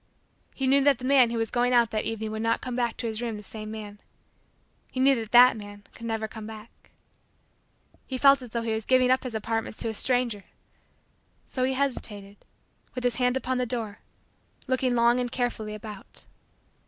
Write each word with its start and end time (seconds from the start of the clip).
He 0.55 0.65
knew 0.65 0.83
that 0.83 0.97
the 0.97 1.05
man 1.05 1.29
who 1.29 1.37
was 1.37 1.51
going 1.51 1.73
out 1.73 1.91
that 1.91 2.05
evening 2.05 2.31
would 2.31 2.41
not 2.41 2.59
come 2.59 2.75
hack 2.75 2.97
to 2.97 3.05
his 3.05 3.21
room 3.21 3.37
the 3.37 3.43
same 3.43 3.69
man. 3.69 3.99
He 4.91 4.99
knew 4.99 5.13
that 5.13 5.31
that 5.31 5.55
man 5.55 5.83
could 5.93 6.07
never 6.07 6.27
come 6.27 6.47
back. 6.47 6.89
He 8.07 8.17
felt 8.17 8.41
as 8.41 8.49
though 8.49 8.63
he 8.63 8.71
was 8.73 8.83
giving 8.85 9.11
up 9.11 9.21
his 9.21 9.35
apartments 9.35 9.77
to 9.81 9.89
a 9.89 9.93
stranger. 9.93 10.45
So 11.45 11.63
he 11.65 11.73
hesitated, 11.73 12.37
with 12.95 13.03
his 13.03 13.17
hand 13.17 13.37
upon 13.37 13.59
the 13.59 13.67
door, 13.67 13.99
looking 14.65 14.95
long 14.95 15.19
and 15.19 15.31
carefully 15.31 15.75
about. 15.75 16.25